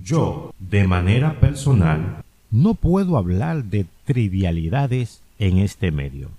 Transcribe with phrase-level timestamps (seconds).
[0.00, 6.30] Yo, de manera personal, no puedo hablar de trivialidades en este medio,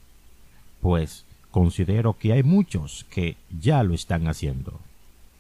[0.81, 4.79] pues considero que hay muchos que ya lo están haciendo.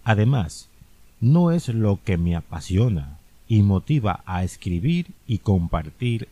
[0.03, 0.69] Además,
[1.21, 6.27] no es lo que me apasiona y motiva a escribir y compartir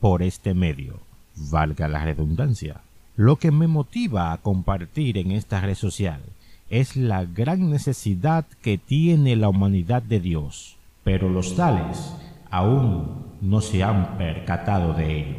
[0.00, 1.00] por este medio,
[1.34, 2.82] valga la redundancia.
[3.16, 6.20] Lo que me motiva a compartir en esta red social
[6.68, 10.75] es la gran necesidad que tiene la humanidad de Dios,
[11.06, 12.12] pero los tales
[12.50, 15.36] aún no se han percatado de ello.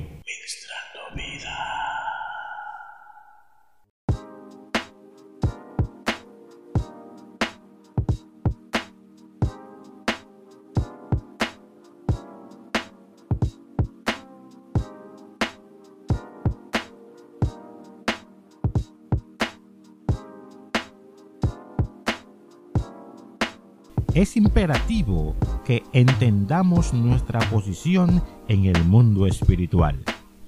[24.14, 25.36] es imperativo
[25.68, 30.02] que entendamos nuestra posición en el mundo espiritual.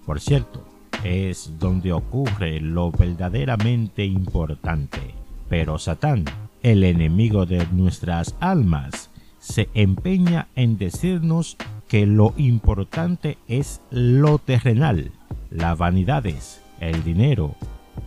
[0.05, 0.65] Por cierto,
[1.03, 5.13] es donde ocurre lo verdaderamente importante.
[5.49, 6.23] Pero Satán,
[6.63, 11.57] el enemigo de nuestras almas, se empeña en decirnos
[11.89, 15.11] que lo importante es lo terrenal,
[15.51, 17.55] las vanidades, el dinero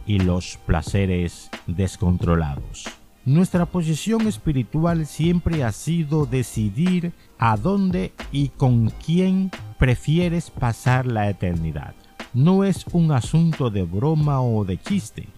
[0.07, 3.02] y los placeres descontrolados.
[3.25, 11.31] Nuestra posición espiritual siempre ha sido decidir a dónde y con quién prefieres pasar la
[11.31, 11.95] eternidad.
[12.35, 15.29] No es un asunto de broma o de chiste.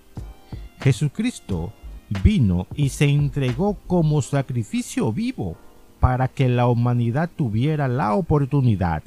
[0.81, 1.75] Jesucristo
[2.23, 5.59] vino y se entregó como sacrificio vivo
[6.01, 9.03] para que la humanidad tuviera la oportunidad,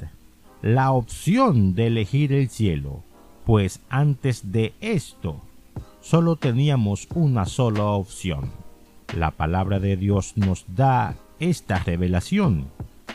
[0.62, 3.02] la opción de elegir el cielo,
[3.44, 5.40] pues antes de esto
[6.00, 8.67] solo teníamos una sola opción
[9.14, 12.66] la palabra de Dios nos da esta revelación.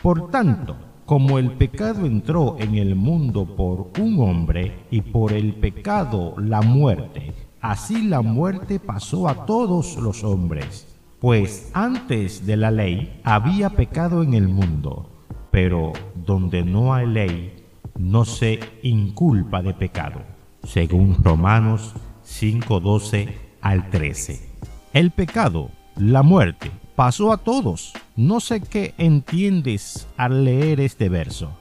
[0.02, 5.54] Por tanto, como el pecado entró en el mundo por un hombre y por el
[5.54, 10.86] pecado la muerte, así la muerte pasó a todos los hombres.
[11.20, 15.08] Pues antes de la ley había pecado en el mundo,
[15.50, 17.64] pero donde no hay ley,
[17.96, 20.20] no se inculpa de pecado,
[20.64, 21.94] según Romanos
[22.24, 23.28] 5:12
[23.60, 24.48] al 13.
[24.92, 27.92] El pecado la muerte pasó a todos.
[28.16, 31.56] No sé qué entiendes al leer este verso,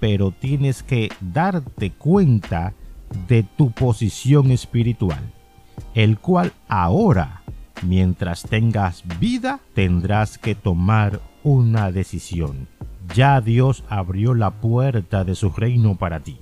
[0.00, 2.74] pero tienes que darte cuenta
[3.28, 5.32] de tu posición espiritual,
[5.94, 7.42] el cual ahora,
[7.82, 12.68] mientras tengas vida, tendrás que tomar una decisión.
[13.14, 16.38] Ya Dios abrió la puerta de su reino para ti,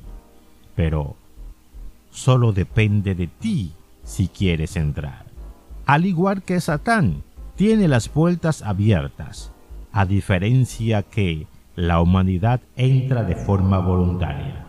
[0.75, 1.17] pero
[2.11, 3.73] solo depende de ti
[4.03, 5.34] si quieres entrar
[5.87, 7.23] al igual que Satán,
[7.57, 9.53] tiene las puertas abiertas,
[9.93, 11.47] a diferencia que
[11.77, 14.65] la humanidad entra de forma voluntaria.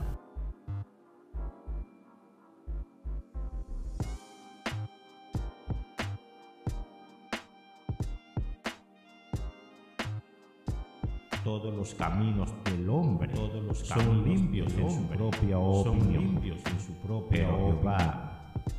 [11.43, 16.79] todos los caminos del hombre todos los son limpios en su propia opinión, limpios en
[16.79, 17.47] su propia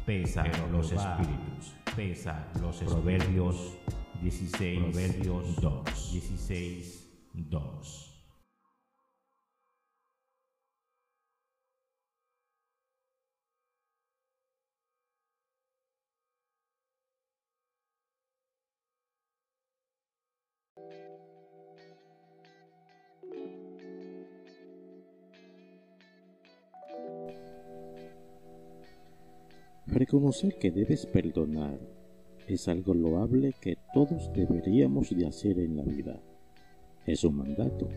[0.04, 3.74] pesa los espíritus, pesa los proverbios
[4.20, 8.15] 16, proverbios 2, 16, 2.
[29.96, 31.80] Reconocer que debes perdonar
[32.46, 36.20] es algo loable que todos deberíamos de hacer en la vida.
[37.06, 37.88] Es un mandato.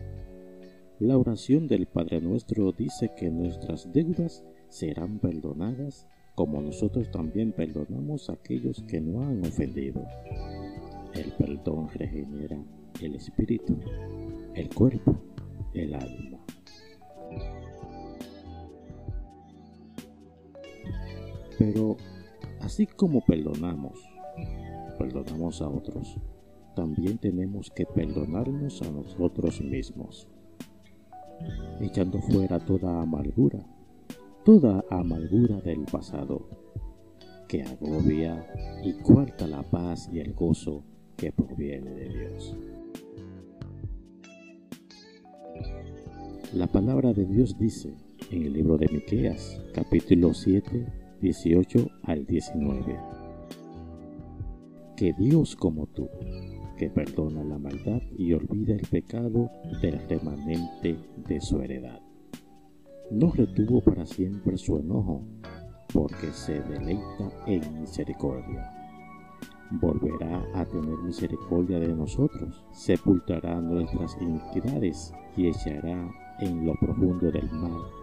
[0.98, 8.30] La oración del Padre Nuestro dice que nuestras deudas serán perdonadas como nosotros también perdonamos
[8.30, 10.02] a aquellos que nos han ofendido.
[11.12, 12.64] El perdón regenera
[13.02, 13.78] el espíritu,
[14.54, 15.20] el cuerpo,
[15.74, 16.40] el alma.
[21.60, 21.98] Pero
[22.62, 24.00] así como perdonamos,
[24.98, 26.16] perdonamos a otros,
[26.74, 30.26] también tenemos que perdonarnos a nosotros mismos,
[31.78, 33.62] echando fuera toda amargura,
[34.42, 36.48] toda amargura del pasado,
[37.46, 38.42] que agobia
[38.82, 40.82] y cuarta la paz y el gozo
[41.18, 42.56] que proviene de Dios.
[46.54, 47.92] La palabra de Dios dice
[48.30, 52.98] en el libro de Miqueas, capítulo 7, 18 al 19.
[54.96, 56.08] Que Dios como tú,
[56.76, 59.50] que perdona la maldad y olvida el pecado
[59.80, 60.96] del remanente
[61.28, 62.00] de su heredad.
[63.10, 65.22] No retuvo para siempre su enojo,
[65.92, 68.70] porque se deleita en misericordia.
[69.72, 77.50] Volverá a tener misericordia de nosotros, sepultará nuestras iniquidades y echará en lo profundo del
[77.52, 78.00] mar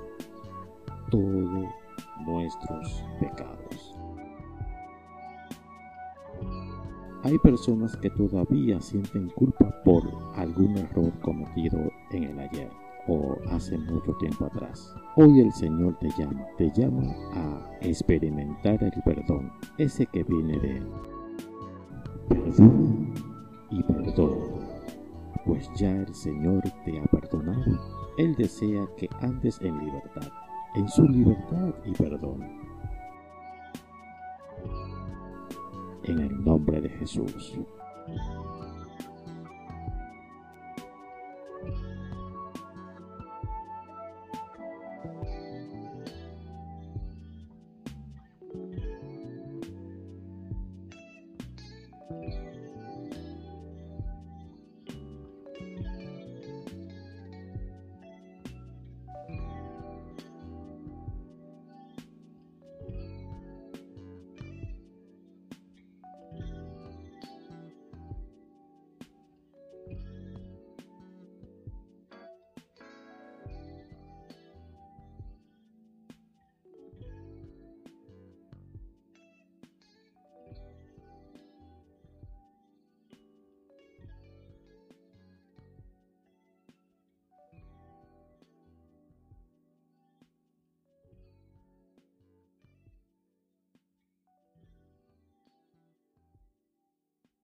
[1.10, 1.66] todos
[2.26, 3.98] nuestros pecados.
[7.24, 10.04] Hay personas que todavía sienten culpa por
[10.36, 11.78] algún error cometido
[12.12, 12.70] en el ayer
[13.08, 14.94] o hace mucho tiempo atrás.
[15.16, 17.04] Hoy el Señor te llama, te llama
[17.34, 20.88] a experimentar el perdón, ese que viene de Él.
[23.72, 24.46] Y perdona,
[25.46, 27.80] pues ya el Señor te ha perdonado.
[28.18, 30.32] Él desea que andes en libertad,
[30.77, 32.47] en su libertad y perdón.
[36.03, 37.59] En el nombre de Jesús.